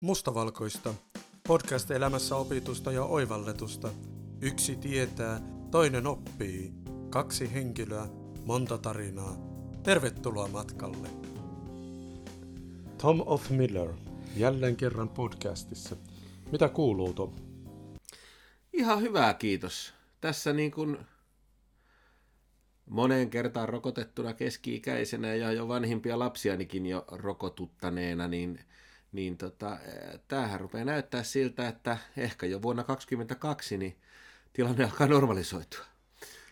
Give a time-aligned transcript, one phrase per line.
[0.00, 0.94] Mustavalkoista.
[1.48, 3.88] Podcast elämässä opitusta ja oivalletusta.
[4.40, 6.72] Yksi tietää, toinen oppii.
[7.10, 8.06] Kaksi henkilöä,
[8.44, 9.36] monta tarinaa.
[9.82, 11.08] Tervetuloa matkalle.
[13.02, 13.92] Tom of Miller,
[14.36, 15.96] jälleen kerran podcastissa.
[16.52, 17.32] Mitä kuuluu, Tom?
[18.72, 19.92] Ihan hyvää, kiitos.
[20.20, 20.98] Tässä niin kuin
[22.86, 28.58] moneen kertaan rokotettuna keski-ikäisenä ja jo vanhimpia lapsianikin jo rokotuttaneena, niin,
[29.16, 29.78] niin tota,
[30.28, 33.96] tämähän rupeaa näyttää siltä, että ehkä jo vuonna 2022 niin
[34.52, 35.84] tilanne alkaa normalisoitua.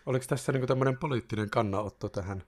[0.05, 2.43] Oliko tässä niin tämmöinen poliittinen kannanotto tähän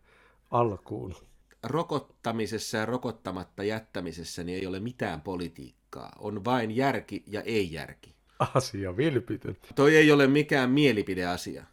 [0.52, 1.16] alkuun?
[1.64, 6.12] Rokottamisessa ja rokottamatta jättämisessä niin ei ole mitään politiikkaa.
[6.20, 8.16] On vain järki ja ei-järki.
[8.40, 9.58] Asia vilpitön.
[9.76, 11.66] Toi ei ole mikään mielipideasia.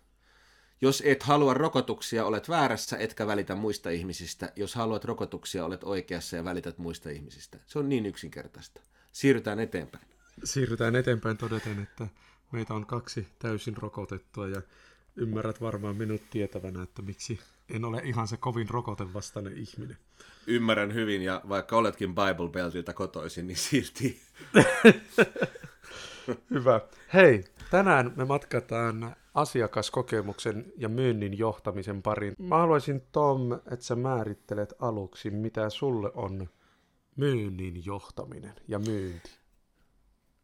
[0.85, 4.53] Jos et halua rokotuksia, olet väärässä, etkä välitä muista ihmisistä.
[4.57, 7.59] Jos haluat rokotuksia, olet oikeassa ja välität muista ihmisistä.
[7.67, 8.81] Se on niin yksinkertaista.
[9.13, 10.05] Siirrytään eteenpäin.
[10.45, 12.07] Siirrytään eteenpäin todeten, että
[12.53, 14.63] meitä on kaksi täysin rokotettua ja
[15.17, 19.97] ymmärrät varmaan minut tietävänä, että miksi en ole ihan se kovin rokotevastainen ihminen.
[20.47, 24.21] Ymmärrän hyvin ja vaikka oletkin Bible Beltiltä kotoisin, niin silti.
[26.51, 26.81] Hyvä.
[27.15, 32.35] Hei, tänään me matkataan asiakaskokemuksen ja myynnin johtamisen parin.
[32.39, 36.49] Mä haluaisin Tom, että sä määrittelet aluksi, mitä sulle on
[37.17, 39.31] myynnin johtaminen ja myynti.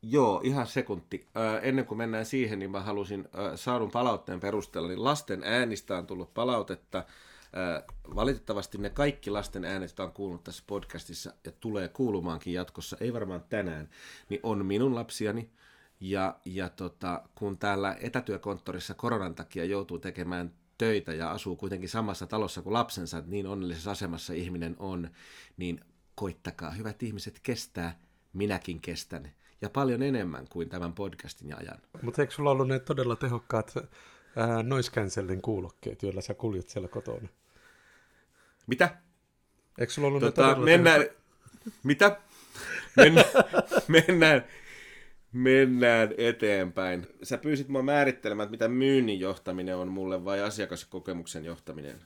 [0.02, 1.26] Joo, ihan sekunti.
[1.36, 5.96] Ö, ennen kuin mennään siihen, niin mä halusin ö, saadun palautteen perusteella, niin lasten äänistä
[5.96, 6.98] on tullut palautetta.
[6.98, 7.82] Ö,
[8.14, 13.12] valitettavasti ne kaikki lasten äänet, joita on kuulunut tässä podcastissa ja tulee kuulumaankin jatkossa, ei
[13.12, 13.88] varmaan tänään,
[14.28, 15.50] niin on minun lapsiani.
[16.00, 22.26] Ja, ja tota, kun täällä etätyökonttorissa koronan takia joutuu tekemään töitä ja asuu kuitenkin samassa
[22.26, 25.10] talossa kuin lapsensa, niin onnellisessa asemassa ihminen on,
[25.56, 25.80] niin
[26.14, 27.98] koittakaa, hyvät ihmiset, kestää,
[28.32, 29.32] minäkin kestän.
[29.62, 31.78] Ja paljon enemmän kuin tämän podcastin ajan.
[32.02, 33.74] Mutta eikö sulla ollut ne todella tehokkaat
[34.36, 34.90] ää, noise
[35.42, 37.28] kuulokkeet, joilla sä kuljet siellä kotona?
[38.66, 38.96] Mitä?
[39.78, 41.06] Eikö sulla ollut Tota, ne todella mennään,
[41.82, 42.20] mitä?
[42.96, 43.26] Mennään,
[44.08, 44.44] mennään,
[45.32, 47.06] mennään eteenpäin.
[47.22, 51.96] Sä pyysit mua määrittelemään, että mitä myynnin johtaminen on mulle vai asiakaskokemuksen johtaminen?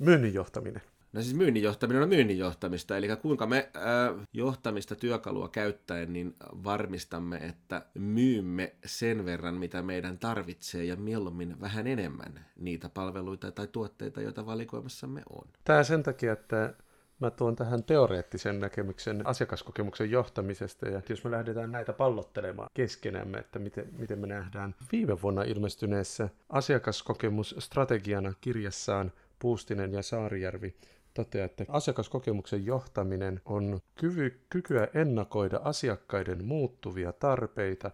[0.00, 0.82] myynnin johtaminen?
[1.12, 6.34] No siis myynnin johtaminen on myynnin johtamista, eli kuinka me äh, johtamista työkalua käyttäen niin
[6.64, 13.66] varmistamme, että myymme sen verran, mitä meidän tarvitsee ja mieluummin vähän enemmän niitä palveluita tai
[13.66, 15.48] tuotteita, joita valikoimassamme on.
[15.64, 16.74] Tämä sen takia, että
[17.20, 23.58] mä tuon tähän teoreettisen näkemyksen asiakaskokemuksen johtamisesta, ja jos me lähdetään näitä pallottelemaan keskenämme, että
[23.58, 24.74] miten, miten me nähdään.
[24.92, 30.74] Viime vuonna ilmestyneessä asiakaskokemusstrategiana kirjassaan Puustinen ja Saarijärvi
[31.14, 37.90] toteaa, että asiakaskokemuksen johtaminen on kyvy, kykyä ennakoida asiakkaiden muuttuvia tarpeita,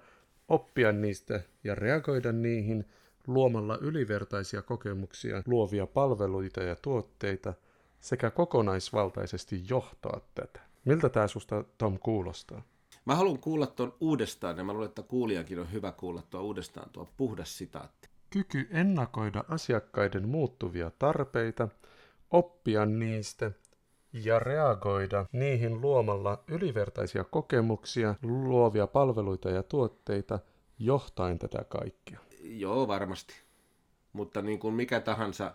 [0.49, 2.85] oppia niistä ja reagoida niihin
[3.27, 7.55] luomalla ylivertaisia kokemuksia, luovia palveluita ja tuotteita
[8.07, 10.61] sekä kokonaisvaltaisesti johtaa tätä.
[10.85, 12.63] Miltä tämä susta, Tom, kuulostaa?
[13.05, 16.91] Mä haluan kuulla tuon uudestaan, ja mä luulen, että kuulijakin on hyvä kuulla tuo uudestaan
[16.91, 18.09] tuo puhdas sitaatti.
[18.31, 21.69] Kyky ennakoida asiakkaiden muuttuvia tarpeita,
[22.31, 23.51] oppia niistä
[24.13, 30.39] ja reagoida niihin luomalla ylivertaisia kokemuksia, luovia palveluita ja tuotteita,
[30.79, 32.21] johtaen tätä kaikkea.
[32.43, 33.35] Joo, varmasti.
[34.13, 35.55] Mutta niin kuin mikä tahansa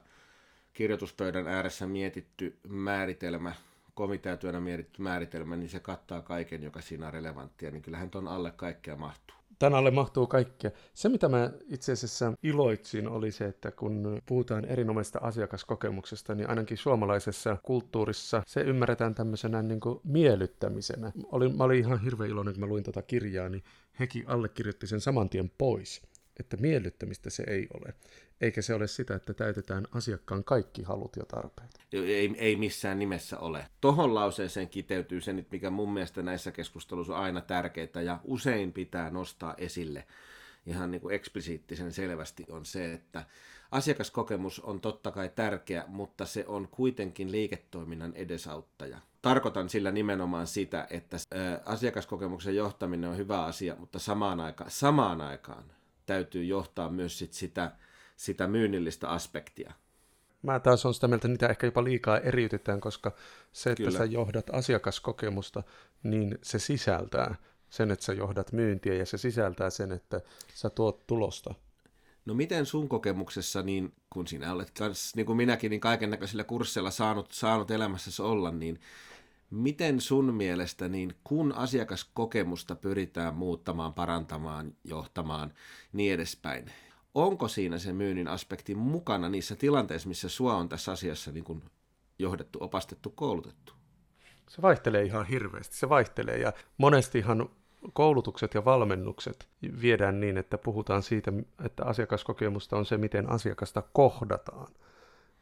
[0.73, 3.53] kirjoituspöydän ääressä mietitty määritelmä,
[3.93, 8.51] komiteatyönä mietitty määritelmä, niin se kattaa kaiken, joka siinä on relevanttia, niin kyllähän ton alle
[8.51, 9.35] kaikkea mahtuu.
[9.59, 10.71] Tän alle mahtuu kaikkea.
[10.93, 16.77] Se, mitä mä itse asiassa iloitsin, oli se, että kun puhutaan erinomaisesta asiakaskokemuksesta, niin ainakin
[16.77, 21.11] suomalaisessa kulttuurissa se ymmärretään tämmöisenä niin kuin miellyttämisenä.
[21.31, 23.63] Olin, mä olin ihan hirveän iloinen, kun mä luin tota kirjaa, niin
[23.99, 26.01] hekin allekirjoitti sen saman tien pois,
[26.39, 27.93] että miellyttämistä se ei ole.
[28.41, 31.79] Eikä se ole sitä, että täytetään asiakkaan kaikki halut ja tarpeet.
[31.93, 33.65] Ei, ei missään nimessä ole.
[33.81, 38.73] Tohon lauseeseen kiteytyy se nyt, mikä mun mielestä näissä keskusteluissa on aina tärkeää ja usein
[38.73, 40.07] pitää nostaa esille
[40.65, 43.25] ihan niin kuin eksplisiittisen selvästi on se, että
[43.71, 48.97] asiakaskokemus on totta kai tärkeä, mutta se on kuitenkin liiketoiminnan edesauttaja.
[49.21, 51.17] Tarkoitan sillä nimenomaan sitä, että
[51.65, 55.63] asiakaskokemuksen johtaminen on hyvä asia, mutta samaan aikaan, samaan aikaan
[56.05, 57.71] täytyy johtaa myös sit sitä,
[58.21, 59.73] sitä myynnillistä aspektia.
[60.41, 63.11] Mä taas on sitä mieltä, että niitä ehkä jopa liikaa eriytetään, koska
[63.51, 63.97] se, että Kyllä.
[63.97, 65.63] sä johdat asiakaskokemusta,
[66.03, 67.35] niin se sisältää
[67.69, 70.21] sen, että sä johdat myyntiä ja se sisältää sen, että
[70.53, 71.53] sä tuot tulosta.
[72.25, 76.43] No miten sun kokemuksessa, niin kun sinä olet kans, niin kuin minäkin, niin kaiken näköisillä
[76.43, 78.79] kursseilla saanut, saanut elämässäsi olla, niin
[79.51, 85.53] Miten sun mielestä, niin kun asiakaskokemusta pyritään muuttamaan, parantamaan, johtamaan,
[85.93, 86.71] niin edespäin,
[87.15, 91.63] onko siinä se myynnin aspekti mukana niissä tilanteissa, missä sua on tässä asiassa niin kuin
[92.19, 93.73] johdettu, opastettu, koulutettu?
[94.49, 97.49] Se vaihtelee ihan hirveästi, se vaihtelee ja monestihan
[97.93, 99.47] koulutukset ja valmennukset
[99.81, 101.33] viedään niin, että puhutaan siitä,
[101.65, 104.73] että asiakaskokemusta on se, miten asiakasta kohdataan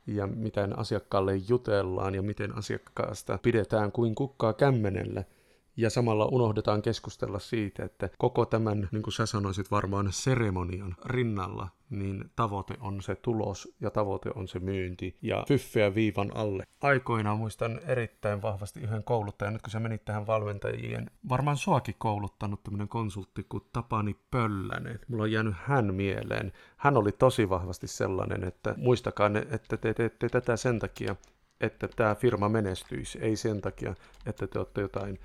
[0.07, 5.23] ja miten asiakkaalle jutellaan ja miten asiakkaasta pidetään kuin kukkaa kämmenellä–
[5.79, 11.67] ja samalla unohdetaan keskustella siitä, että koko tämän, niin kuin sä sanoisit varmaan, seremonian rinnalla,
[11.89, 16.63] niin tavoite on se tulos ja tavoite on se myynti ja fyffeä viivan alle.
[16.81, 22.63] Aikoinaan muistan erittäin vahvasti yhden kouluttajan, nyt kun sä menit tähän valmentajien, varmaan suakin kouluttanut
[22.63, 24.99] tämmöinen konsultti kuin Tapani Pöllänen.
[25.07, 26.51] Mulla on jäänyt hän mieleen.
[26.77, 31.15] Hän oli tosi vahvasti sellainen, että muistakaa, että te teette tätä sen takia,
[31.61, 33.95] että tämä firma menestyisi, ei sen takia,
[34.25, 35.19] että te olette jotain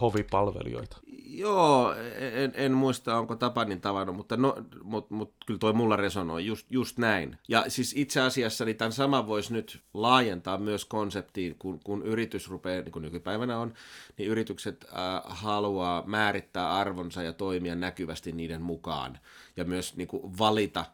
[0.00, 0.96] hovipalvelijoita.
[1.26, 1.94] Joo,
[2.34, 6.66] en, en muista, onko Tapanin tavannut, mutta, no, mut, mut, kyllä toi mulla resonoi just,
[6.70, 7.38] just näin.
[7.48, 12.50] Ja siis itse asiassa niin tämän saman voisi nyt laajentaa myös konseptiin, kun, kun yritys
[12.50, 13.74] rupeaa, niin kuin nykypäivänä on,
[14.18, 19.18] niin yritykset äh, haluaa määrittää arvonsa ja toimia näkyvästi niiden mukaan.
[19.56, 20.84] Ja myös niin kuin valita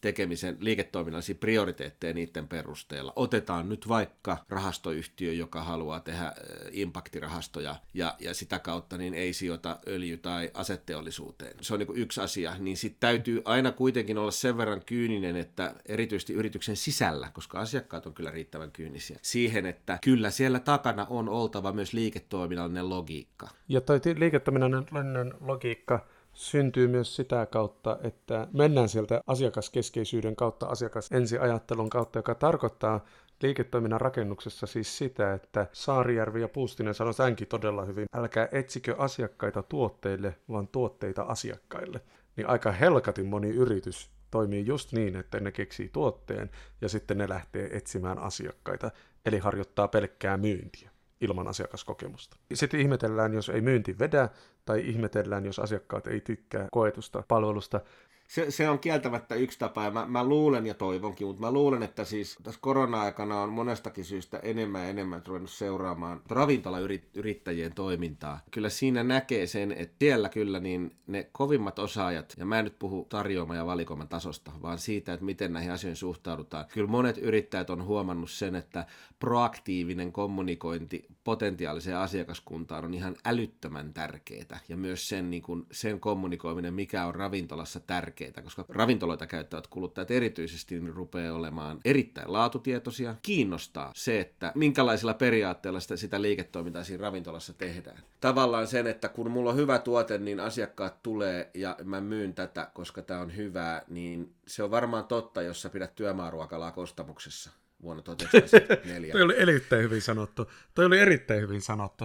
[0.00, 3.12] tekemisen liiketoiminnallisia prioriteetteja niiden perusteella.
[3.16, 6.32] Otetaan nyt vaikka rahastoyhtiö, joka haluaa tehdä
[6.70, 11.54] impaktirahastoja ja, ja sitä kautta niin ei sijoita öljy- tai asetteollisuuteen.
[11.60, 12.56] Se on niin yksi asia.
[12.58, 18.06] Niin sitten täytyy aina kuitenkin olla sen verran kyyninen, että erityisesti yrityksen sisällä, koska asiakkaat
[18.06, 23.48] on kyllä riittävän kyynisiä, siihen, että kyllä siellä takana on oltava myös liiketoiminnallinen logiikka.
[23.68, 31.90] Ja toi liiketoiminnallinen logiikka syntyy myös sitä kautta, että mennään sieltä asiakaskeskeisyyden kautta, asiakas ensiajattelun
[31.90, 33.04] kautta, joka tarkoittaa
[33.42, 39.62] liiketoiminnan rakennuksessa siis sitä, että Saarijärvi ja Puustinen sanoi tämänkin todella hyvin, älkää etsikö asiakkaita
[39.62, 42.00] tuotteille, vaan tuotteita asiakkaille.
[42.36, 46.50] Niin aika helkatin moni yritys toimii just niin, että ne keksii tuotteen
[46.80, 48.90] ja sitten ne lähtee etsimään asiakkaita,
[49.26, 52.36] eli harjoittaa pelkkää myyntiä ilman asiakaskokemusta.
[52.54, 54.28] Sitten ihmetellään, jos ei myynti vedä,
[54.64, 57.80] tai ihmetellään, jos asiakkaat ei tykkää koetusta palvelusta.
[58.26, 61.82] Se, se on kieltämättä yksi tapa, ja mä, mä luulen ja toivonkin, mutta mä luulen,
[61.82, 68.40] että siis tässä korona-aikana on monestakin syystä enemmän ja enemmän ruvennut seuraamaan ravintolayrittäjien toimintaa.
[68.50, 72.78] Kyllä siinä näkee sen, että siellä kyllä niin ne kovimmat osaajat, ja mä en nyt
[72.78, 76.64] puhu tarjoama ja valikoiman tasosta, vaan siitä, että miten näihin asioihin suhtaudutaan.
[76.72, 78.86] Kyllä monet yrittäjät on huomannut sen, että
[79.18, 86.74] proaktiivinen kommunikointi potentiaaliseen asiakaskuntaan on ihan älyttömän tärkeää, ja myös sen, niin kuin, sen kommunikoiminen,
[86.74, 93.14] mikä on ravintolassa tärkeää tärkeitä, koska ravintoloita käyttävät kuluttajat erityisesti niin rupeaa olemaan erittäin laatutietoisia.
[93.22, 97.98] Kiinnostaa se, että minkälaisilla periaatteilla sitä, sitä liiketoimintaa siinä ravintolassa tehdään.
[98.20, 102.70] Tavallaan sen, että kun mulla on hyvä tuote, niin asiakkaat tulee ja mä myyn tätä,
[102.74, 107.50] koska tämä on hyvää, niin se on varmaan totta, jos sä pidät työmaaruokalaa kostamuksessa
[107.82, 109.12] vuonna 1974.
[109.12, 110.50] Toi oli erittäin hyvin sanottu.
[110.74, 112.04] Toi oli erittäin hyvin sanottu.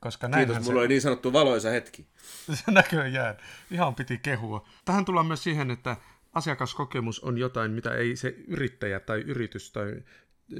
[0.00, 0.78] Koska Kiitos, mulla se...
[0.78, 2.06] oli niin sanottu valoisa hetki.
[2.70, 3.36] Näköjään.
[3.70, 4.68] Ihan piti kehua.
[4.84, 5.96] Tähän tullaan myös siihen, että
[6.32, 10.02] asiakaskokemus on jotain, mitä ei se yrittäjä tai yritys tai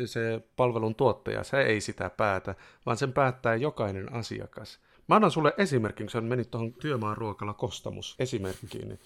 [0.06, 2.54] se palvelun tuottaja, se ei sitä päätä,
[2.86, 4.80] vaan sen päättää jokainen asiakas.
[5.08, 8.98] Mä annan sulle esimerkin, kun sä menit tuohon työmaan ruokalla Kostamus esimerkkiin.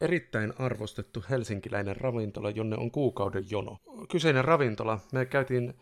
[0.00, 3.78] Erittäin arvostettu helsinkiläinen ravintola, jonne on kuukauden jono.
[4.10, 5.74] Kyseinen ravintola, me käytiin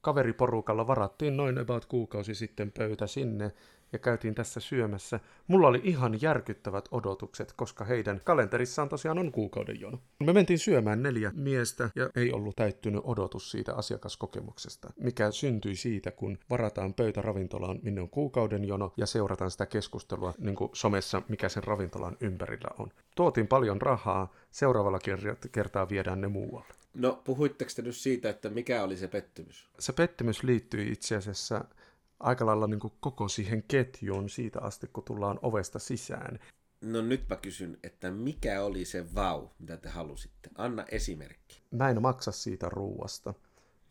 [0.00, 3.52] kaveriporukalla varattiin noin about kuukausi sitten pöytä sinne
[3.92, 5.20] ja käytiin tässä syömässä.
[5.46, 9.98] Mulla oli ihan järkyttävät odotukset, koska heidän kalenterissaan tosiaan on kuukauden jono.
[10.20, 16.10] Me mentiin syömään neljä miestä ja ei ollut täyttynyt odotus siitä asiakaskokemuksesta, mikä syntyi siitä,
[16.10, 21.22] kun varataan pöytä ravintolaan, minne on kuukauden jono ja seurataan sitä keskustelua niin kuin somessa,
[21.28, 22.88] mikä sen ravintolan ympärillä on.
[23.14, 24.98] Tuotiin paljon rahaa, seuraavalla
[25.52, 26.79] kertaa viedään ne muualle.
[26.94, 29.68] No puhuitteko te nyt siitä, että mikä oli se pettymys?
[29.78, 31.64] Se pettymys liittyy itse asiassa
[32.20, 36.38] aika lailla niin kuin koko siihen ketjuun siitä asti, kun tullaan ovesta sisään.
[36.80, 40.50] No nyt mä kysyn, että mikä oli se vau, mitä te halusitte?
[40.54, 41.62] Anna esimerkki.
[41.70, 43.34] Mä en maksa siitä ruuasta,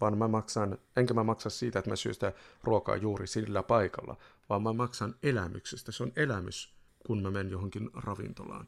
[0.01, 4.17] vaan mä maksan, enkä mä maksa siitä, että mä syön sitä ruokaa juuri sillä paikalla,
[4.49, 5.91] vaan mä maksan elämyksestä.
[5.91, 6.73] Se on elämys,
[7.07, 8.65] kun mä menen johonkin ravintolaan.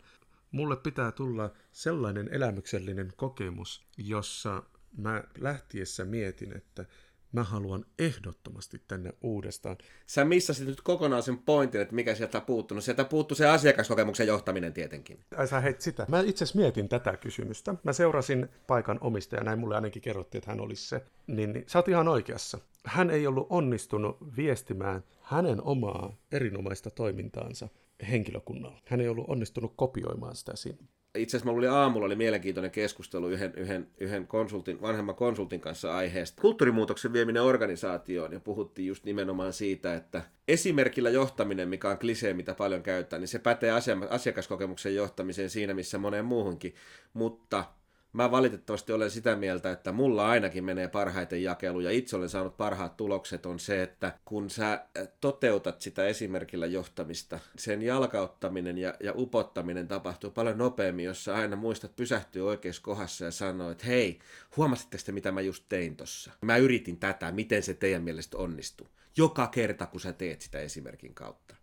[0.52, 4.64] Mulle pitää tulla sellainen elämyksellinen kokemus, jossa
[4.98, 6.86] mä lähtiessä mietin, että
[7.32, 9.78] mä haluan ehdottomasti tänne uudestaan.
[10.06, 12.76] Sä missasit nyt kokonaan sen pointin, että mikä sieltä puuttuu.
[12.76, 15.20] No sieltä puuttuu se asiakaskokemuksen johtaminen tietenkin.
[15.38, 16.06] Ai sä heit sitä.
[16.10, 17.76] Mä itse asiassa mietin tätä kysymystä.
[17.84, 21.04] Mä seurasin paikan omistaja, näin mulle ainakin kerrottiin, että hän olisi se.
[21.28, 22.60] Niin, niin sä oot ihan oikeassa.
[22.86, 27.70] Hän ei ollut onnistunut viestimään hänen omaa erinomaista toimintaansa
[28.12, 28.82] henkilökunnalle.
[28.86, 33.54] Hän ei ollut onnistunut kopioimaan sitä sinne itse asiassa oli aamulla oli mielenkiintoinen keskustelu yhden,
[33.56, 36.42] yhden, yhden konsultin, vanhemman konsultin kanssa aiheesta.
[36.42, 42.54] Kulttuurimuutoksen vieminen organisaatioon ja puhuttiin just nimenomaan siitä, että esimerkillä johtaminen, mikä on klisee, mitä
[42.54, 43.72] paljon käytetään, niin se pätee
[44.10, 46.76] asiakaskokemuksen johtamiseen siinä, missä moneen muuhunkin,
[47.14, 47.66] mutta
[48.14, 52.58] mä valitettavasti olen sitä mieltä, että mulla ainakin menee parhaiten jakelu ja itse olen saanut
[52.58, 58.94] parhaat tulokset on se, että kun sä äh, toteutat sitä esimerkillä johtamista, sen jalkauttaminen ja,
[59.00, 63.86] ja upottaminen tapahtuu paljon nopeammin, jos sä aina muistat pysähtyä oikeassa kohdassa ja sanoa, että
[63.86, 64.20] hei,
[64.58, 66.32] huomasitteko te mitä mä just tein tossa?
[66.42, 68.88] Mä yritin tätä, miten se teidän mielestä onnistuu?
[69.18, 71.56] Joka kerta, kun sä teet sitä esimerkin kautta.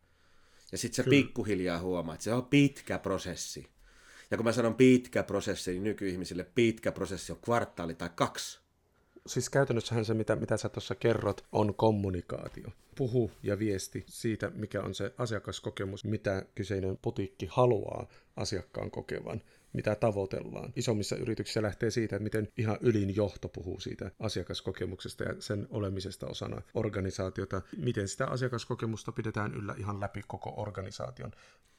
[0.72, 1.14] Ja sitten sä Kyllä.
[1.14, 3.68] pikkuhiljaa huomaat, että se on pitkä prosessi
[4.30, 8.60] ja kun mä sanon pitkä prosessi, niin nykyihmisille pitkä prosessi on kvartaali tai kaksi.
[9.26, 12.68] Siis käytännössähän se, mitä, mitä sä tuossa kerrot, on kommunikaatio.
[12.96, 19.42] Puhu ja viesti siitä, mikä on se asiakaskokemus, mitä kyseinen putiikki haluaa asiakkaan kokevan
[19.78, 20.72] mitä tavoitellaan.
[20.76, 26.26] Isommissa yrityksissä lähtee siitä, että miten ihan ylin johto puhuu siitä asiakaskokemuksesta ja sen olemisesta
[26.26, 27.62] osana organisaatiota.
[27.76, 31.32] Miten sitä asiakaskokemusta pidetään yllä ihan läpi koko organisaation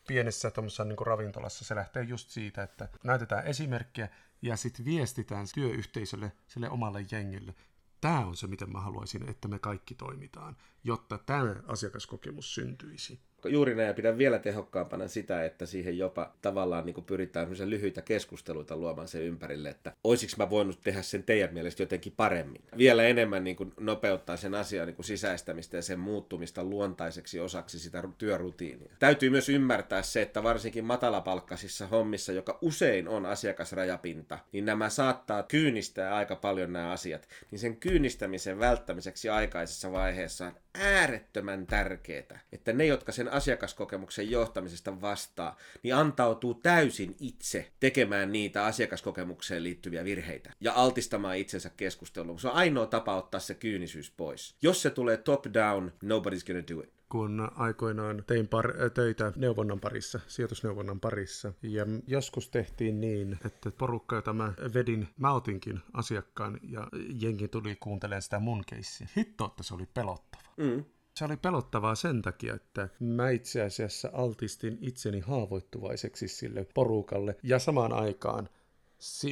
[0.08, 0.52] pienessä
[0.86, 4.10] niin ravintolassa se lähtee just siitä, että näytetään esimerkkiä
[4.42, 7.56] ja sitten viestitään työyhteisölle, sille omalle jengille.
[8.02, 13.76] Tämä on se, miten mä haluaisin, että me kaikki toimitaan, jotta tämä asiakaskokemus syntyisi juuri
[13.76, 19.08] näin, ja pidän vielä tehokkaampana sitä, että siihen jopa tavallaan niin pyritään lyhyitä keskusteluita luomaan
[19.08, 22.62] sen ympärille, että olisiko mä voinut tehdä sen teidän mielestä jotenkin paremmin.
[22.78, 27.80] Vielä enemmän niin kuin nopeuttaa sen asian niin kuin sisäistämistä ja sen muuttumista luontaiseksi osaksi
[27.80, 28.96] sitä työrutiinia.
[29.00, 35.44] Täytyy myös ymmärtää se, että varsinkin matalapalkkaisissa hommissa, joka usein on asiakasrajapinta, niin nämä saattaa
[35.44, 37.28] kyynistää aika paljon nämä asiat.
[37.52, 45.58] Niin sen kyynistämisen välttämiseksi aikaisessa vaiheessa äärettömän tärkeää, että ne, jotka sen asiakaskokemuksen johtamisesta vastaa,
[45.84, 52.40] niin antautuu täysin itse tekemään niitä asiakaskokemukseen liittyviä virheitä ja altistamaan itsensä keskusteluun.
[52.40, 54.56] Se on ainoa tapa ottaa se kyynisyys pois.
[54.62, 59.80] Jos se tulee top down, nobody's gonna do it kun aikoinaan tein par- töitä neuvonnan
[59.80, 61.54] parissa, sijoitusneuvonnan parissa.
[61.62, 66.88] Ja joskus tehtiin niin, että porukka, jota mä vedin, mä otinkin asiakkaan ja
[67.22, 69.08] jengi tuli kuuntelemaan sitä mun keissiä.
[69.18, 70.44] Hitto, että se oli pelottava.
[70.58, 70.86] Mm.
[71.16, 77.60] Se oli pelottavaa sen takia, että mä itse asiassa altistin itseni haavoittuvaiseksi sille porukalle ja
[77.60, 78.50] samaan aikaan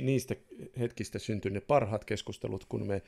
[0.01, 0.35] niistä
[0.79, 3.01] hetkistä syntyi ne parhaat keskustelut, kun me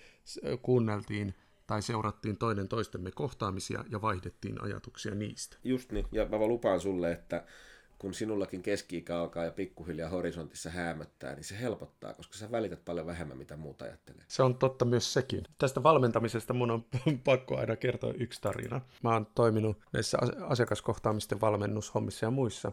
[0.62, 1.34] kuunneltiin
[1.70, 5.58] tai seurattiin toinen toistemme kohtaamisia ja vaihdettiin ajatuksia niistä.
[5.64, 7.44] Just niin, ja mä lupaan sulle, että
[8.00, 13.06] kun sinullakin keski alkaa ja pikkuhiljaa horisontissa häämöttää, niin se helpottaa, koska sä välität paljon
[13.06, 14.24] vähemmän, mitä muuta ajattelee.
[14.28, 15.44] Se on totta myös sekin.
[15.58, 16.86] Tästä valmentamisesta mun on
[17.24, 18.82] pakko aina kertoa yksi tarina.
[19.04, 22.72] Mä oon toiminut näissä asiakaskohtaamisten valmennushommissa ja muissa.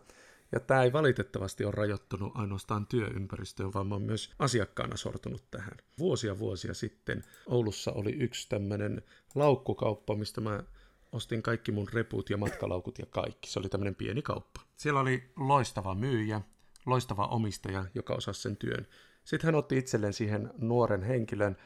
[0.53, 5.77] Ja tämä ei valitettavasti ole rajoittunut ainoastaan työympäristöön, vaan mä oon myös asiakkaana sortunut tähän.
[5.99, 9.03] Vuosia vuosia sitten Oulussa oli yksi tämmöinen
[9.35, 10.63] laukkukauppa, mistä mä
[11.13, 13.51] ostin kaikki mun reput ja matkalaukut ja kaikki.
[13.51, 14.61] Se oli tämmöinen pieni kauppa.
[14.77, 16.41] Siellä oli loistava myyjä,
[16.87, 18.87] loistava omistaja, joka osasi sen työn.
[19.25, 21.57] Sitten hän otti itselleen siihen nuoren henkilön,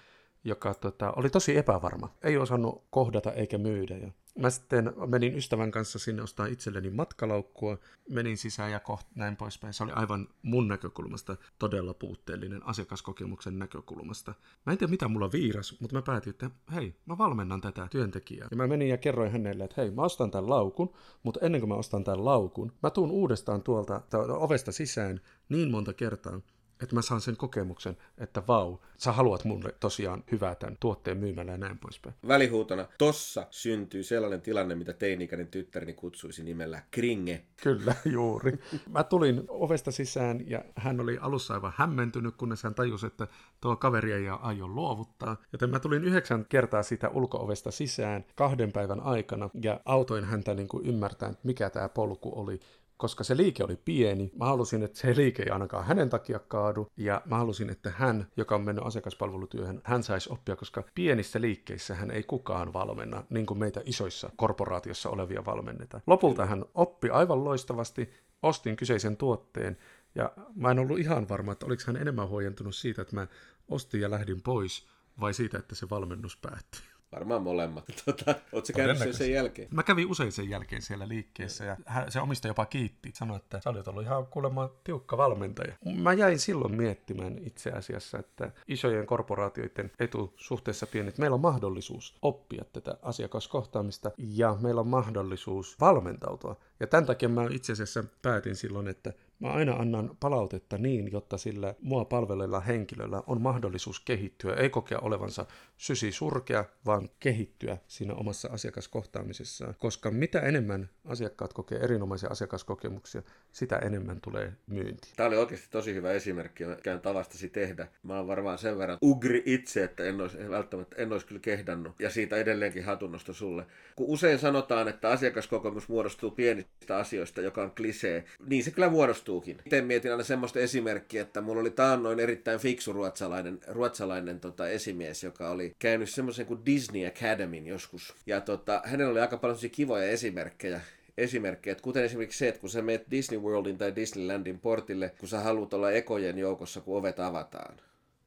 [0.44, 2.14] joka tota, oli tosi epävarma.
[2.22, 3.96] Ei osannut kohdata eikä myydä.
[3.96, 9.36] Ja mä sitten menin ystävän kanssa sinne ostaa itselleni matkalaukkua, menin sisään ja koht, näin
[9.36, 9.74] poispäin.
[9.74, 14.34] Se oli aivan mun näkökulmasta todella puutteellinen asiakaskokemuksen näkökulmasta.
[14.66, 18.48] Mä en tiedä mitä mulla viiras, mutta mä päätin, että hei, mä valmennan tätä työntekijää.
[18.50, 21.68] Ja mä menin ja kerroin hänelle, että hei, mä ostan tämän laukun, mutta ennen kuin
[21.68, 26.40] mä ostan tämän laukun, mä tuun uudestaan tuolta ovesta sisään niin monta kertaa,
[26.82, 31.52] että mä saan sen kokemuksen, että vau, sä haluat mulle tosiaan hyvää tämän tuotteen myymällä
[31.52, 32.14] ja näin poispäin.
[32.28, 37.44] Välihuutona, tossa syntyy sellainen tilanne, mitä teini-ikäinen tyttäreni kutsuisi nimellä kringe.
[37.62, 38.58] Kyllä, juuri.
[38.88, 43.28] Mä tulin ovesta sisään ja hän oli alussa aivan hämmentynyt, kunnes hän tajusi, että
[43.60, 45.36] tuo kaveri ei aio luovuttaa.
[45.52, 50.68] Joten mä tulin yhdeksän kertaa sitä ulkoovesta sisään kahden päivän aikana ja autoin häntä niin
[50.68, 52.60] kuin ymmärtämään, mikä tämä polku oli
[53.00, 54.30] koska se liike oli pieni.
[54.38, 58.26] Mä halusin, että se liike ei ainakaan hänen takia kaadu, ja mä halusin, että hän,
[58.36, 63.46] joka on mennyt asiakaspalvelutyöhön, hän saisi oppia, koska pienissä liikkeissä hän ei kukaan valmenna, niin
[63.46, 66.02] kuin meitä isoissa korporaatiossa olevia valmennetaan.
[66.06, 68.10] Lopulta hän oppi aivan loistavasti,
[68.42, 69.76] ostin kyseisen tuotteen,
[70.14, 73.26] ja mä en ollut ihan varma, että oliko hän enemmän huojentunut siitä, että mä
[73.68, 74.88] ostin ja lähdin pois,
[75.20, 76.89] vai siitä, että se valmennus päättyi.
[77.12, 77.84] Varmaan molemmat.
[78.04, 79.68] Tota, Oletko käynyt sen, sen jälkeen?
[79.70, 83.10] Mä kävin usein sen jälkeen siellä liikkeessä ja hän, se omista jopa kiitti.
[83.14, 85.74] Sanoi, että sä olit ollut ihan kuulemma tiukka valmentaja.
[85.94, 92.18] Mä jäin silloin miettimään itse asiassa, että isojen korporaatioiden etu suhteessa pienet, meillä on mahdollisuus
[92.22, 96.56] oppia tätä asiakaskohtaamista ja meillä on mahdollisuus valmentautua.
[96.80, 101.38] Ja tämän takia mä itse asiassa päätin silloin, että Mä aina annan palautetta niin, jotta
[101.38, 105.46] sillä mua palvelella henkilöllä on mahdollisuus kehittyä, ei kokea olevansa
[105.80, 109.74] sysi surkea, vaan kehittyä siinä omassa asiakaskohtaamisessaan.
[109.78, 113.22] Koska mitä enemmän asiakkaat kokee erinomaisia asiakaskokemuksia,
[113.52, 115.12] sitä enemmän tulee myynti.
[115.16, 117.88] Tämä oli oikeasti tosi hyvä esimerkki, käyn tavastasi tehdä.
[118.02, 122.00] Mä oon varmaan sen verran ugri itse, että en olisi, välttämättä en olisi kyllä kehdannut.
[122.00, 123.66] Ja siitä edelleenkin hatunnosta sulle.
[123.96, 129.30] Kun usein sanotaan, että asiakaskokemus muodostuu pienistä asioista, joka on klisee, niin se kyllä muodostuu
[129.30, 129.66] onnistuukin.
[129.66, 135.24] Itse mietin aina semmoista esimerkkiä, että mulla oli taannoin erittäin fiksu ruotsalainen, ruotsalainen tota, esimies,
[135.24, 138.14] joka oli käynyt semmoisen kuin Disney Academyn joskus.
[138.26, 140.80] Ja tota, hänellä oli aika paljon kivoja esimerkkejä
[141.18, 145.28] esimerkkejä, että kuten esimerkiksi se, että kun sä menet Disney Worldin tai Disneylandin portille, kun
[145.28, 147.76] sä haluat olla ekojen joukossa, kun ovet avataan,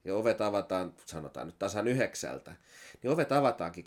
[0.06, 2.56] ja ovet avataan, sanotaan nyt tasan yhdeksältä,
[3.04, 3.86] niin ovet avataankin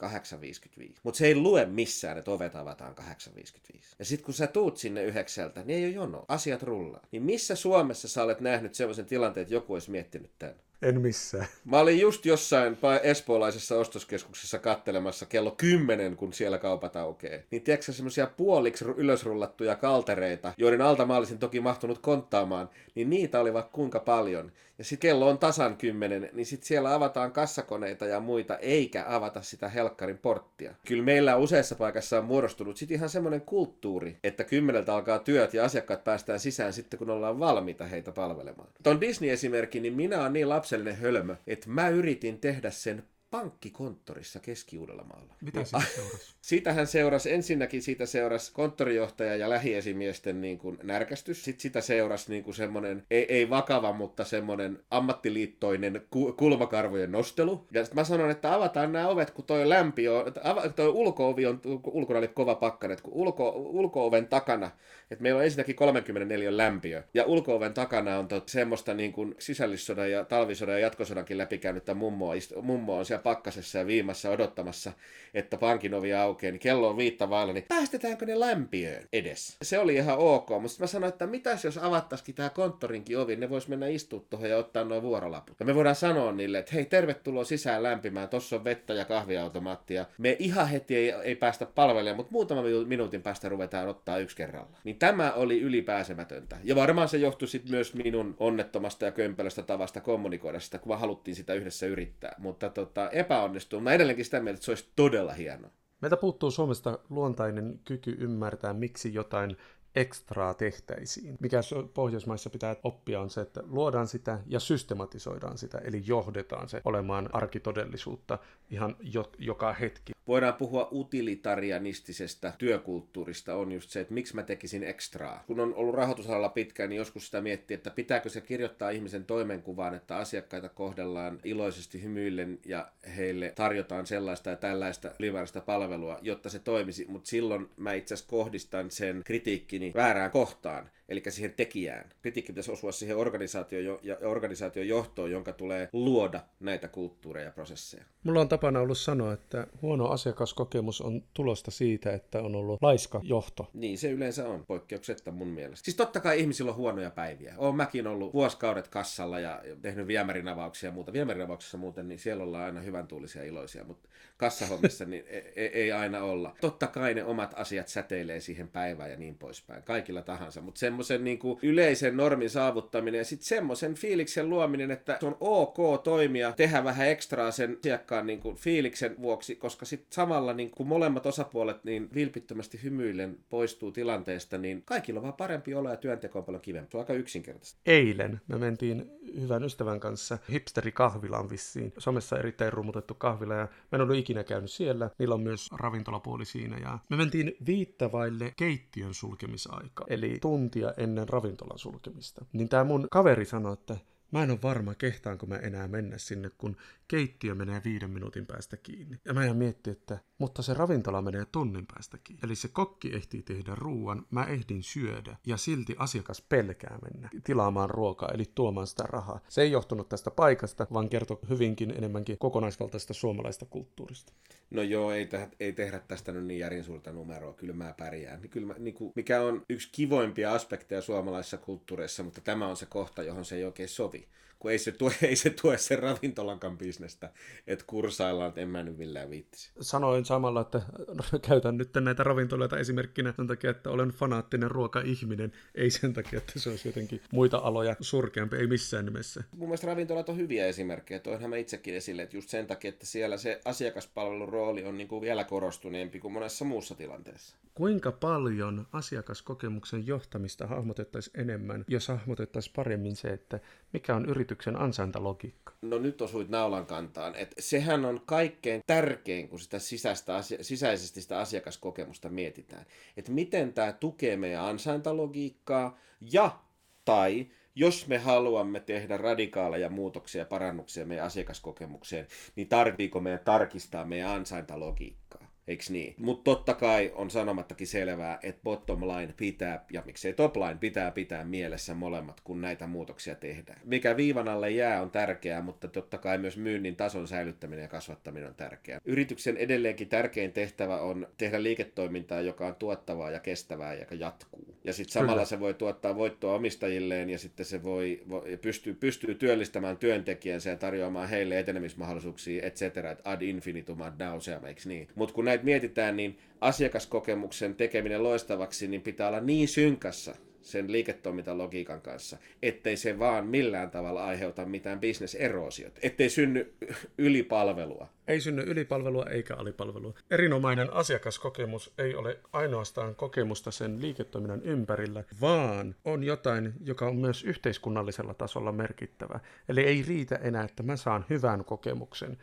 [0.81, 0.93] 8.55.
[1.03, 3.81] Mutta se ei lue missään, että ovet avataan 8.55.
[3.99, 6.25] Ja sitten kun sä tuut sinne yhdeksältä, niin ei ole jono.
[6.29, 7.07] Asiat rullaa.
[7.11, 10.57] Niin missä Suomessa sä olet nähnyt sellaisen tilanteen, että joku olisi miettinyt tämän?
[10.83, 11.47] En missään.
[11.65, 17.43] Mä olin just jossain espoolaisessa ostoskeskuksessa kattelemassa kello 10, kun siellä kaupat aukeaa.
[17.51, 23.41] Niin tiedätkö semmoisia puoliksi ylösrullattuja kaltereita, joiden alta mä olisin toki mahtunut konttaamaan, niin niitä
[23.41, 24.53] oli vaikka kuinka paljon.
[24.79, 29.43] Ja sitten kello on tasan 10, niin sitten siellä avataan kassakoneita ja muita, eikä avata
[29.43, 30.75] sitä helkkarin porttia.
[30.87, 35.65] Kyllä meillä useassa paikassa on muodostunut sitten ihan semmoinen kulttuuri, että kymmeneltä alkaa työt ja
[35.65, 38.69] asiakkaat päästään sisään sitten, kun ollaan valmiita heitä palvelemaan.
[38.83, 43.03] Ton Disney-esimerkki, niin minä olen niin lapsellinen hölmö, että mä yritin tehdä sen
[43.37, 45.35] pankkikonttorissa Keski-Uudellamaalla.
[45.41, 46.35] Mitä siitä seurasi?
[46.41, 51.45] Siitähän seurasi, ensinnäkin siitä seurasi konttorijohtaja ja lähiesimiesten niin kuin närkästys.
[51.45, 57.67] Sitten sitä seurasi niin kuin semmoinen, ei, ei vakava, mutta semmoinen ammattiliittoinen ku, kulmakarvojen nostelu.
[57.73, 61.47] Ja sitten mä sanon, että avataan nämä ovet, kun toi lämpi on, ava, toi ulko-ovi
[61.47, 64.71] on, ulkona oli kova pakkanen, kun ulko, ulko-oven takana,
[65.11, 70.11] että meillä on ensinnäkin 34 lämpiö, ja ulko-oven takana on tot, semmoista niin kuin sisällissodan
[70.11, 74.93] ja talvisodan ja jatkosodankin läpikäynyttä mummoa, mummoa on siellä pakkasessa ja viimassa odottamassa,
[75.35, 79.57] että pankin ovi aukeaa, niin kello on viitta vailla, niin päästetäänkö ne lämpiöön edes?
[79.63, 83.51] Se oli ihan ok, mutta mä sanoin, että mitäs jos avattaisikin tämä konttorinkin ovi, ne
[83.51, 85.61] vois mennä istua tuohon ja ottaa nuo vuorolaput.
[85.61, 90.07] Ja me voidaan sanoa niille, että hei, tervetuloa sisään lämpimään, tossa on vettä ja kahviautomaattia.
[90.19, 94.79] Me ihan heti ei, ei päästä palvelemaan, mutta muutama minuutin päästä ruvetaan ottaa yksi kerralla.
[94.85, 96.57] Niin tämä oli ylipääsemätöntä.
[96.65, 101.35] Ja varmaan se johtui sitten myös minun onnettomasta ja kömpelöstä tavasta kommunikoida sitä, kun haluttiin
[101.35, 102.35] sitä yhdessä yrittää.
[102.39, 103.81] Mutta tota, epäonnistuu.
[103.81, 105.71] Mä edelleenkin sitä mieltä, että se olisi todella hienoa.
[106.03, 109.57] Meiltä puuttuu Suomesta luontainen kyky ymmärtää, miksi jotain
[109.97, 111.37] ekstraa tehtäisiin.
[111.41, 111.61] Mikä
[111.95, 117.29] Pohjoismaissa pitää oppia on se, että luodaan sitä ja systematisoidaan sitä, eli johdetaan se olemaan
[117.33, 118.39] arkitodellisuutta
[118.71, 120.13] ihan jo, joka hetki.
[120.27, 125.45] Voidaan puhua utilitarianistisesta työkulttuurista on just se, että miksi mä tekisin ekstraa.
[125.47, 129.95] Kun on ollut rahoitusalalla pitkään, niin joskus sitä miettii, että pitääkö se kirjoittaa ihmisen toimenkuvaan,
[129.95, 136.59] että asiakkaita kohdellaan iloisesti hymyillen ja heille tarjotaan sellaista ja tällaista ylimääräistä palvelua, jotta se
[136.59, 137.07] toimisi.
[137.09, 142.11] Mutta silloin mä itse asiassa kohdistan sen kritiikkini väärään kohtaan eli siihen tekijään.
[142.23, 148.05] Kritiikki pitäisi osua siihen organisaatio- ja organisaation johtoon, jonka tulee luoda näitä kulttuureja ja prosesseja.
[148.23, 153.21] Mulla on tapana ollut sanoa, että huono asiakaskokemus on tulosta siitä, että on ollut laiska
[153.25, 153.71] johto.
[153.75, 155.85] Niin se yleensä on, poikkeuksetta mun mielestä.
[155.85, 157.55] Siis totta kai ihmisillä on huonoja päiviä.
[157.59, 161.13] Oon mäkin ollut vuosikaudet kassalla ja tehnyt viemärinavauksia ja muuta.
[161.13, 165.65] Viemärinavauksessa muuten, niin siellä ollaan aina hyvän tuulisia ja iloisia, mutta kassahommissa niin ei, e,
[165.65, 166.57] ei aina olla.
[166.61, 169.83] Totta kai ne omat asiat säteilee siihen päivään ja niin poispäin.
[169.83, 175.17] Kaikilla tahansa, mutta semmoisen niin kuin yleisen normin saavuttaminen ja sitten semmoisen fiiliksen luominen, että
[175.21, 180.13] se on ok toimia, tehdä vähän ekstraa sen asiakkaan niin kuin fiiliksen vuoksi, koska sitten
[180.13, 185.75] samalla niin kuin molemmat osapuolet niin vilpittömästi hymyillen poistuu tilanteesta, niin kaikilla on vaan parempi
[185.75, 186.91] olla ja työnteko on paljon kivempi.
[186.91, 187.81] Se on aika yksinkertaista.
[187.87, 191.93] Eilen me mentiin hyvän ystävän kanssa hipsterikahvilaan vissiin.
[191.99, 195.11] Somessa erittäin rumutettu kahvila ja mä en ollut ikinä käynyt siellä.
[195.19, 200.05] Niillä on myös ravintolapuoli siinä ja me mentiin viittavaille keittiön sulkemisaika.
[200.09, 202.45] Eli tuntia ennen ravintolan sulkemista.
[202.53, 203.97] Niin tämä mun kaveri sanoi, että
[204.31, 206.77] Mä en ole varma, kehtaanko mä enää mennä sinne, kun
[207.09, 209.21] keittiö menee viiden minuutin päästä kiinni.
[209.25, 212.39] Ja mä ihan miettii, että mutta se ravintola menee tunnin päästäkin.
[212.45, 217.91] Eli se kokki ehtii tehdä ruuan, mä ehdin syödä ja silti asiakas pelkää mennä tilaamaan
[217.91, 219.41] ruokaa, eli tuomaan sitä rahaa.
[219.49, 224.33] Se ei johtunut tästä paikasta, vaan kertoo hyvinkin enemmänkin kokonaisvaltaista suomalaista kulttuurista.
[224.71, 228.41] No joo, ei, te- ei tehdä tästä nyt niin järin suurta numeroa, kyllä mä pärjään.
[228.41, 232.77] Niin kyllä mä, niin kuin, mikä on yksi kivoimpia aspekteja suomalaisessa kulttuurissa, mutta tämä on
[232.77, 234.29] se kohta, johon se ei oikein sovi
[234.67, 237.31] kun ei se tue, ei se tue sen ravintolankan bisnestä,
[237.67, 239.71] että kursaillaan, että en mä nyt millään viittisi.
[239.81, 240.83] Sanoin samalla, että
[241.49, 246.59] käytän nyt näitä ravintoloita esimerkkinä sen takia, että olen fanaattinen ruoka-ihminen, ei sen takia, että
[246.59, 249.45] se olisi jotenkin muita aloja surkeampi, ei missään nimessä.
[249.57, 253.07] Mun mielestä ravintolat on hyviä esimerkkejä, toinhan mä itsekin esille, että just sen takia, että
[253.07, 257.57] siellä se asiakaspalvelun rooli on niin kuin vielä korostuneempi kuin monessa muussa tilanteessa.
[257.77, 263.61] Kuinka paljon asiakaskokemuksen johtamista hahmotettaisiin enemmän, jos hahmotettaisiin paremmin se, että
[263.93, 265.73] mikä on yrityksen ansaintalogiikka?
[265.83, 267.35] No nyt osuit naulan kantaan.
[267.35, 272.87] Et sehän on kaikkein tärkein, kun sitä sisäistä sisäisesti sitä asiakaskokemusta mietitään.
[273.17, 276.59] Että miten tämä tukee meidän ansaintalogiikkaa ja
[277.05, 284.05] tai jos me haluamme tehdä radikaaleja muutoksia ja parannuksia meidän asiakaskokemukseen, niin tarviiko meidän tarkistaa
[284.05, 285.26] meidän ansaintalogiikkaa?
[285.69, 286.15] Eikö niin?
[286.19, 291.11] Mutta totta kai on sanomattakin selvää, että bottom line pitää, ja miksei top line pitää
[291.11, 293.81] pitää mielessä molemmat, kun näitä muutoksia tehdään.
[293.85, 298.49] Mikä viivan alle jää on tärkeää, mutta totta kai myös myynnin tason säilyttäminen ja kasvattaminen
[298.49, 299.01] on tärkeää.
[299.05, 304.75] Yrityksen edelleenkin tärkein tehtävä on tehdä liiketoimintaa, joka on tuottavaa ja kestävää ja jatkuu.
[304.85, 305.45] Ja sitten samalla Kyllä.
[305.45, 310.77] se voi tuottaa voittoa omistajilleen ja sitten se voi, voi pystyy, pystyy työllistämään työntekijänsä ja
[310.77, 315.09] tarjoamaan heille etenemismahdollisuuksia, et cetera, ad infinitum ad nauseam, eikö niin?
[315.15, 320.35] Mutta kun näitä mietitään, niin asiakaskokemuksen tekeminen loistavaksi niin pitää olla niin synkassa
[320.67, 326.73] sen liiketoimintalogiikan kanssa, ettei se vaan millään tavalla aiheuta mitään bisneseroosiota, ettei synny
[327.19, 328.09] ylipalvelua.
[328.29, 330.15] Ei synny ylipalvelua eikä alipalvelua.
[330.31, 337.45] Erinomainen asiakaskokemus ei ole ainoastaan kokemusta sen liiketoiminnan ympärillä, vaan on jotain, joka on myös
[337.45, 339.41] yhteiskunnallisella tasolla merkittävä.
[339.69, 342.39] Eli ei riitä enää, että mä saan hyvän kokemuksen,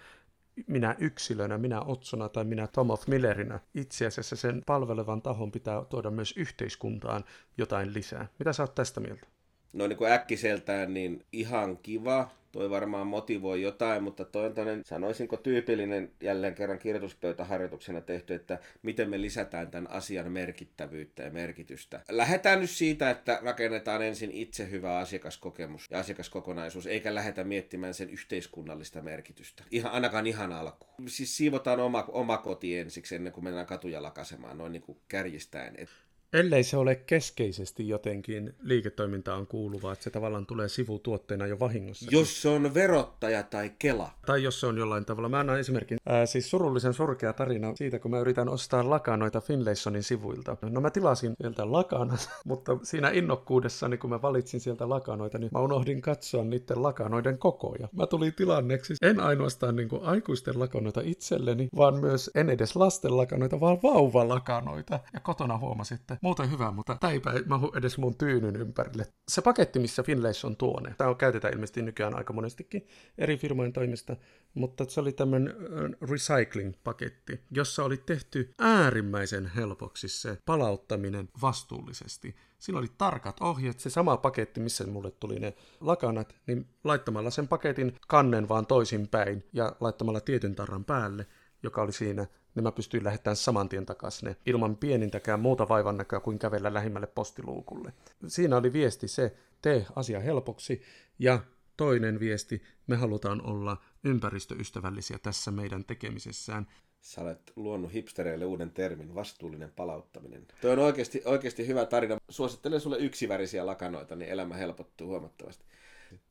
[0.68, 3.60] minä yksilönä, minä Otsona tai minä Tom of Millerinä.
[3.74, 7.24] Itse asiassa sen palvelevan tahon pitää tuoda myös yhteiskuntaan
[7.58, 8.28] jotain lisää.
[8.40, 9.28] Mitä sä oot tästä mieltä?
[9.74, 14.82] No niin kuin äkkiseltään, niin ihan kiva, toi varmaan motivoi jotain, mutta toi on toinen,
[14.86, 22.02] sanoisinko tyypillinen jälleen kerran kirjoituspöytäharjoituksena tehty, että miten me lisätään tämän asian merkittävyyttä ja merkitystä.
[22.10, 28.10] Lähdetään nyt siitä, että rakennetaan ensin itse hyvä asiakaskokemus ja asiakaskokonaisuus, eikä lähdetä miettimään sen
[28.10, 29.64] yhteiskunnallista merkitystä.
[29.72, 30.88] Ihan, ainakaan ihan alku.
[31.08, 35.74] Siis siivotaan oma, oma koti ensiksi ennen kuin mennään katuja lakasemaan, noin niin kuin kärjistäen.
[35.78, 35.90] Et
[36.34, 42.06] Ellei se ole keskeisesti jotenkin liiketoimintaan kuuluvaa, että se tavallaan tulee sivutuotteena jo vahingossa.
[42.12, 44.10] Jos se on verottaja tai Kela.
[44.26, 45.30] Tai jos se on jollain tavalla.
[45.30, 45.98] Mä annan esimerkin.
[46.06, 50.58] Ää, siis surullisen surkea tarina siitä, kun mä yritän ostaa lakanoita Finlaysonin sivuilta.
[50.62, 55.60] No mä tilasin sieltä lakanat, mutta siinä innokkuudessani, kun mä valitsin sieltä lakanoita, niin mä
[55.60, 57.88] unohdin katsoa niiden lakanoiden kokoja.
[57.92, 63.18] Mä tulin tilanneeksi en ainoastaan niin kuin aikuisten lakanoita itselleni, vaan myös en edes lasten
[63.18, 65.00] lakanoita, vaan vauvalakanoita.
[65.14, 69.08] Ja kotona huomasin, että muuten hyvä, mutta tämä ei mahu edes mun tyynyn ympärille.
[69.32, 73.74] Se paketti, missä Finlays on tuone, tämä on käytetään ilmeisesti nykyään aika monestikin eri firmojen
[73.74, 74.16] toimesta,
[74.54, 75.56] mutta se oli tämmöinen
[76.02, 82.36] recycling-paketti, jossa oli tehty äärimmäisen helpoksi se palauttaminen vastuullisesti.
[82.60, 87.48] Siinä oli tarkat ohjeet, se sama paketti, missä mulle tuli ne lakanat, niin laittamalla sen
[87.48, 91.28] paketin kannen vaan toisin päin ja laittamalla tietyn tarran päälle,
[91.64, 96.20] joka oli siinä niin mä pystyin lähettämään saman tien takaisin ilman pienintäkään muuta vaivan näköä
[96.20, 97.94] kuin kävellä lähimmälle postiluukulle.
[98.28, 100.82] Siinä oli viesti se, tee asia helpoksi
[101.20, 101.40] ja
[101.78, 106.68] toinen viesti, me halutaan olla ympäristöystävällisiä tässä meidän tekemisessään.
[107.02, 110.48] Sä olet luonut hipstereille uuden termin, vastuullinen palauttaminen.
[110.62, 112.18] Tuo on oikeasti, oikeasti hyvä tarina.
[112.30, 115.66] Suosittelen sulle yksivärisiä lakanoita, niin elämä helpottuu huomattavasti.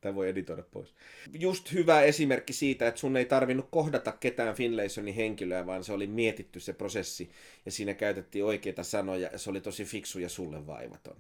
[0.01, 0.95] Tämä voi editoida pois.
[1.38, 6.07] Just hyvä esimerkki siitä, että sun ei tarvinnut kohdata ketään Finlaysonin henkilöä, vaan se oli
[6.07, 7.31] mietitty se prosessi
[7.66, 11.16] ja siinä käytettiin oikeita sanoja ja se oli tosi fiksu ja sulle vaivaton.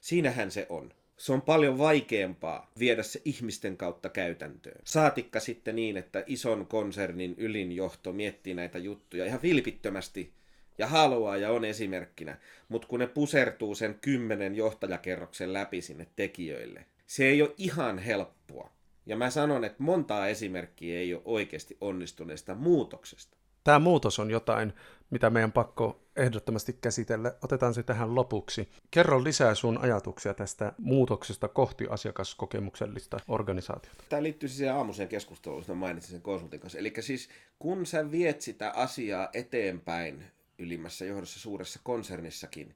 [0.00, 0.92] Siinähän se on.
[1.16, 4.80] Se on paljon vaikeampaa viedä se ihmisten kautta käytäntöön.
[4.84, 10.32] Saatikka sitten niin, että ison konsernin ylinjohto miettii näitä juttuja ihan vilpittömästi
[10.78, 16.84] ja haluaa ja on esimerkkinä, mutta kun ne pusertuu sen kymmenen johtajakerroksen läpi sinne tekijöille,
[17.08, 18.70] se ei ole ihan helppoa.
[19.06, 23.36] Ja mä sanon, että montaa esimerkkiä ei ole oikeasti onnistuneesta muutoksesta.
[23.64, 24.72] Tämä muutos on jotain,
[25.10, 27.34] mitä meidän pakko ehdottomasti käsitellä.
[27.42, 28.68] Otetaan se tähän lopuksi.
[28.90, 34.04] Kerro lisää sun ajatuksia tästä muutoksesta kohti asiakaskokemuksellista organisaatiota.
[34.08, 36.78] Tämä liittyy siihen aamuiseen keskusteluun, josta mainitsin sen konsultin kanssa.
[36.78, 40.24] Eli siis kun sä viet sitä asiaa eteenpäin
[40.58, 42.74] ylimmässä johdossa suuressa konsernissakin,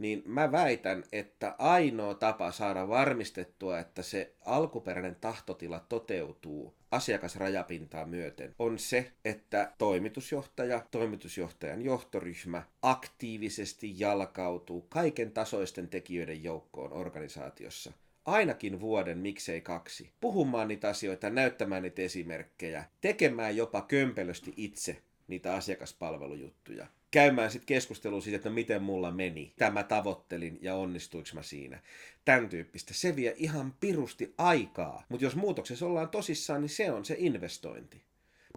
[0.00, 8.54] niin mä väitän, että ainoa tapa saada varmistettua, että se alkuperäinen tahtotila toteutuu asiakasrajapintaa myöten,
[8.58, 17.92] on se, että toimitusjohtaja, toimitusjohtajan johtoryhmä aktiivisesti jalkautuu kaiken tasoisten tekijöiden joukkoon organisaatiossa
[18.24, 20.10] ainakin vuoden, miksei kaksi.
[20.20, 28.20] Puhumaan niitä asioita, näyttämään niitä esimerkkejä, tekemään jopa kömpelösti itse niitä asiakaspalvelujuttuja käymään sitten keskustelua
[28.20, 31.80] siitä, että miten mulla meni, tämä tavoittelin ja onnistuiko mä siinä.
[32.24, 32.94] Tämän tyyppistä.
[32.94, 35.04] Se vie ihan pirusti aikaa.
[35.08, 38.02] Mutta jos muutoksessa ollaan tosissaan, niin se on se investointi.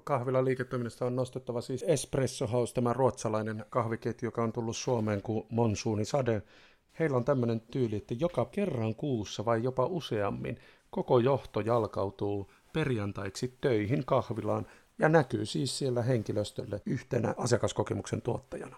[0.04, 5.46] Kahvila liiketoiminnasta on nostettava siis Espresso House, tämä ruotsalainen kahviketju, joka on tullut Suomeen kuin
[5.50, 6.42] monsuuni sade.
[7.00, 13.58] Heillä on tämmöinen tyyli, että joka kerran kuussa vai jopa useammin koko johto jalkautuu perjantaiksi
[13.62, 14.68] töihin kahvilaan
[15.00, 18.76] ja näkyy siis siellä henkilöstölle yhtenä asiakaskokemuksen tuottajana.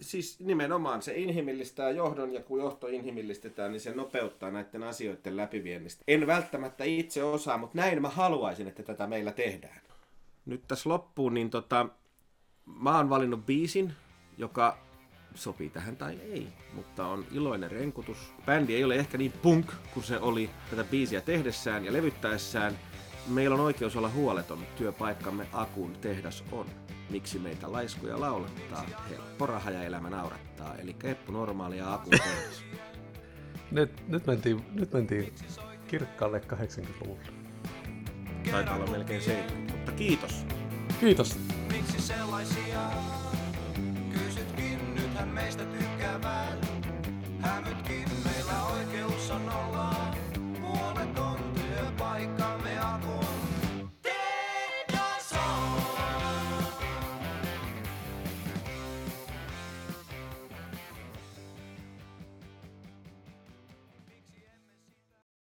[0.00, 6.04] Siis nimenomaan se inhimillistää johdon ja kun johto inhimillistetään, niin se nopeuttaa näiden asioiden läpiviennistä.
[6.08, 9.80] En välttämättä itse osaa, mutta näin mä haluaisin, että tätä meillä tehdään.
[10.46, 11.88] Nyt tässä loppuun, niin tota,
[12.66, 13.92] mä oon valinnut biisin,
[14.38, 14.78] joka
[15.34, 18.32] sopii tähän tai ei, mutta on iloinen renkutus.
[18.46, 22.78] Bändi ei ole ehkä niin punk kuin se oli tätä biisiä tehdessään ja levyttäessään,
[23.28, 24.58] Meillä on oikeus olla huoleton.
[24.76, 26.66] Työpaikkamme Akun tehdas on.
[27.10, 28.84] Miksi meitä laiskuja laulettaa?
[29.10, 30.74] Helppo raha ja elämä naurattaa.
[30.74, 32.62] Eli Eppu Normaali ja Akun tehdas.
[33.70, 35.32] nyt, nyt, mentiin, nyt mentiin
[35.88, 37.28] kirkkaalle 80-luvulle.
[38.50, 40.44] Taitaa olla melkein 70, mutta kiitos.
[41.00, 41.38] Kiitos.
[41.72, 42.80] Miksi sellaisia
[44.12, 46.58] kysytkin, nythän meistä tykkäävän.
[47.40, 48.07] Hämytkin